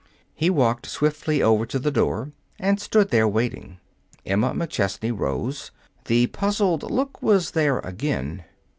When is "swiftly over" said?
0.87-1.63